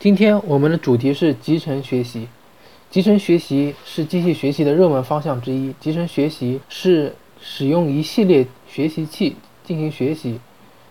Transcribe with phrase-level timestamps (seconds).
[0.00, 2.28] 今天我们的主题是集成学习。
[2.88, 5.72] 集成学习是机器学习的热门方向之一。
[5.80, 9.34] 集成学习是使用一系列学习器
[9.64, 10.38] 进行学习，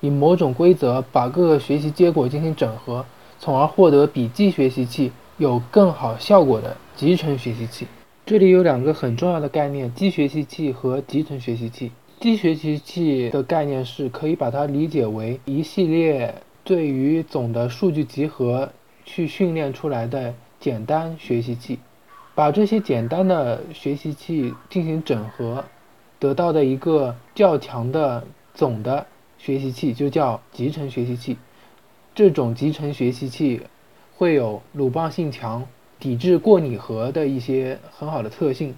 [0.00, 3.04] 以某种规则把各个学习结果进行整合，
[3.40, 7.88] 从而获得比记学习器有更好效果的集成学习器。
[8.24, 11.90] 这里有两个很重要的概念：机学习器和集成学习器。
[12.20, 16.32] 机学习器的概念是可以把它理解为一系列
[16.62, 18.70] 对于总的数据集合。
[19.04, 21.78] 去训练出来的简单学习器，
[22.34, 25.64] 把这些简单的学习器进行整合，
[26.18, 28.24] 得到的一个较强的
[28.54, 29.06] 总的
[29.38, 31.36] 学习器就叫集成学习器。
[32.14, 33.62] 这种集成学习器
[34.16, 35.66] 会有鲁棒性强、
[35.98, 38.74] 抵制过拟合的一些很好的特性。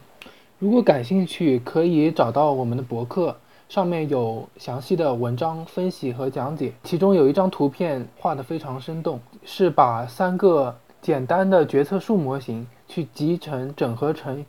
[0.58, 3.36] 如果感兴趣，可以找到我们的博客。
[3.74, 14.46] 上面有详细的文章分析和讲解，其中有一张图片画得非常生动，是把三个简单的决策树模型去集成整合成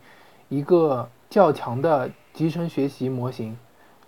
[0.47, 3.57] 一个较强的集成学习模型。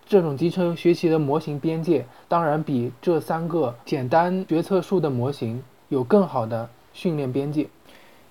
[0.06, 7.66] 这种集成学习的模型边界当然比这三个简单决策树的模型有更好的训练边界。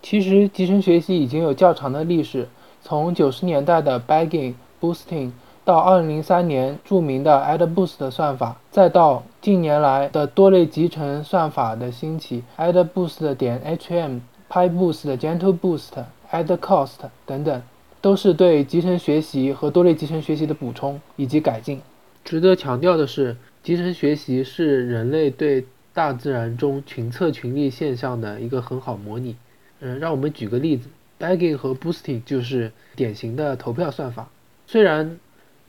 [0.02, 2.48] 其实集成学习已经有较长的历史，
[2.82, 5.32] 从九十年代的 Bagging Boosting。
[5.68, 16.94] 到二零零三年著名的 AdBoost 算法，再到近年来的多类集成算法的兴起，AdBoost 点 hm、PyBoost、GentleBoost、AddCost
[17.26, 17.62] 等等，
[18.00, 21.82] 都是对集成学习和多类集成学习的补充以及改进。
[22.24, 29.36] 值得强调的是，集成学习是人类对大自然中群策群力现象的一个很好模拟。
[29.82, 30.88] 嗯，让我们举个例子
[31.20, 34.30] ，Bagging 和 Boosting 就是典型的投票算法，
[34.66, 35.20] 虽然。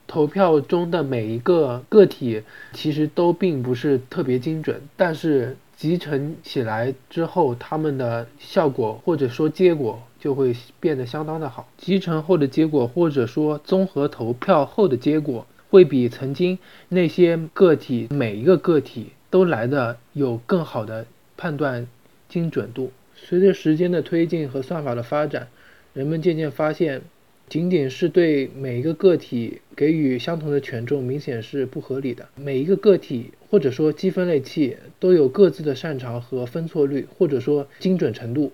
[0.09, 2.42] 投票中的每一个个体
[2.73, 11.69] 其实都并不是特别精准，但是集成起来之后，它们的效果或者说结果就会变得相当的好。
[11.77, 21.06] 集成后的结果或者说综合投票后的结果，会比曾经那些个体每一个个体都来的有更好的
[21.37, 21.87] 判断
[22.31, 22.91] 精准度。
[23.15, 25.49] 随着时间的推进和算法的发展，
[25.93, 27.03] 人们渐渐发现。
[27.48, 32.28] 仅仅是对每一个个体给予相同的权重，明显是不合理的。
[32.36, 38.53] 每一个个体或者说积分类器都有各自的擅长和分错率，或者说精准程度。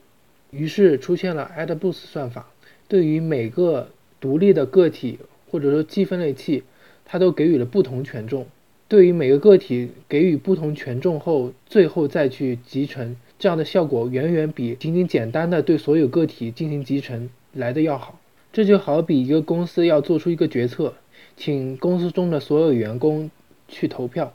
[0.52, 2.48] 于是出现了 AddBoost 算法，
[2.86, 3.88] 对于每个
[4.20, 5.18] 独立的个体
[5.50, 6.62] 或者说积分类器，
[7.04, 8.46] 它都给予了不同权重。
[8.86, 18.20] 对于每个个体给予不同权重后，最后再去集成，这样的效果远远比仅仅简单的对所有个体进行集成来的要好。
[18.54, 20.94] 这就好比一个公司要做出一个决策，
[21.36, 23.28] 请公司中的所有员工
[23.66, 24.32] 去投票，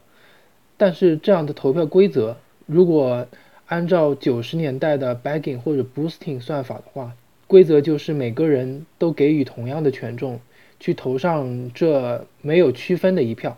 [0.75, 2.35] 但是这样的投票规则，
[2.65, 3.25] 如果
[3.67, 7.13] 按照九十年代的 Bagging 或者 Boosting 算法的话，
[7.47, 10.41] 规则就是每个人都给予同样的权重，
[10.81, 13.57] 去投上这没有区分的一票，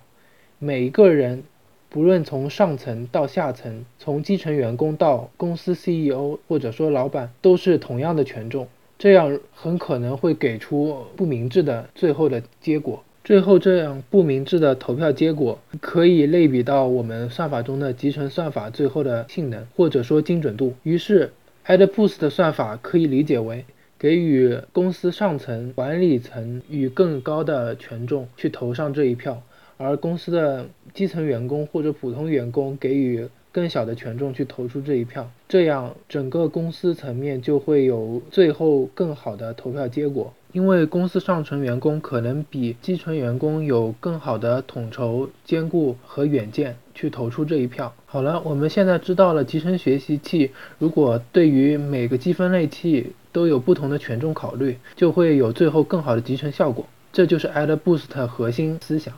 [0.60, 1.42] 每一个人，
[1.90, 8.68] 不论从上层到下层，从基层员工到公司 CEO 或者说老板，都是同样的权重。
[9.01, 13.03] 这样很可能会给出不明智的最后的结果。
[13.23, 20.75] 最后，这样不明智的投票结果可以类比到我们算法中的集成算法最后的性能或者说精准度。
[20.84, 21.34] 于是
[21.66, 23.66] ，AddBoost 的算法可以理解为
[23.97, 29.41] 给予公司上层管理层与更高的权重去投上这一票，
[29.78, 33.28] 而公司的基层员工或者普通员工给予。
[33.51, 40.34] 更小的权重去投出这一票，这样整个公司层面就会有最后更好的投票结果。
[40.53, 47.94] 因为公司上层员工可能比基层员工有更好的统筹、兼顾和远见，去投出这一票。
[48.06, 56.85] 好了，我们现在知道了集成学习器如果对于每个积分类器都有不同的权重考虑，就会有最后更好的集成效果。
[57.13, 59.13] 这就是 AddBoost 核心思想。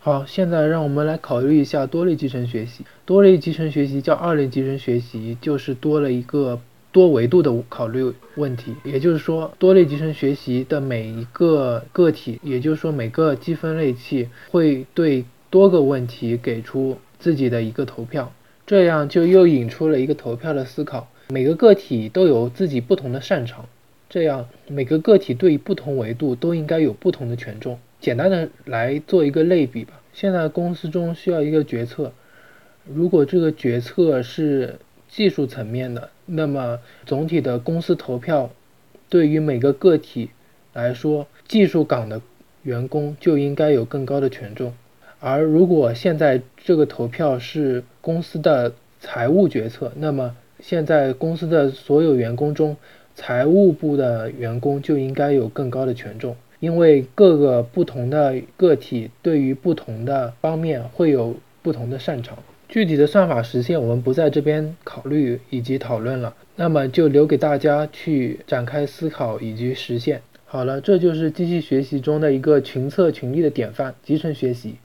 [0.00, 2.84] 好，现在让我们来考虑一下多类集成学习。
[3.04, 6.60] 多类集成学习叫二类集成学习，就是多了一个
[6.92, 8.74] 多维度的考虑问题。
[8.84, 18.32] 也就是说，多类集成学习的每一个个体，也就是说每个积分类器会对多个问题给出自己的一个投票，
[18.64, 21.08] 这样就又引出了一个投票的思考。
[21.30, 23.66] 每个个体都有自己不同的擅长，
[24.08, 27.78] 这样每个个体对不同维度都应该有不同的权重。
[28.00, 30.00] 简单的来做一个类比吧。
[30.12, 32.12] 现在公司中需要一个决策，
[32.84, 34.78] 如果这个决策是
[35.08, 38.50] 技术层面的，那么总体的公司投票
[39.08, 40.30] 对于每个个体
[40.72, 42.20] 来说，技术岗的
[42.62, 44.72] 员工就应该有更高的权重。
[45.20, 52.76] 而如果现在这个投票是公司的财务决策，那么现在公司的所有员工中，
[53.14, 62.38] 财务部的员工就应该有更高的权重，因为各个不同的个体对于不同的方面会有不同的擅长。
[62.68, 70.20] 具体的算法实现，我们不在这边考虑以及讨论了，那么就留给大家去展开思考以及实现。
[70.44, 74.76] 好了，这就是机器学习中的一个群策群力的典范——集成学习。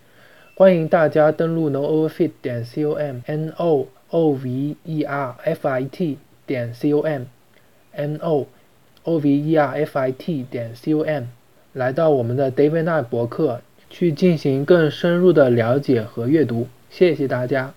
[0.56, 8.48] 欢迎大家登录 nooverfit 点 com，n o o v e r f i t 点 com，n o
[9.04, 11.24] o v e r f i t 点 com，
[11.74, 16.68] 来到我们的 David Nye 博客，去进行更深入的了解和阅读。
[16.90, 17.74] 谢谢大家。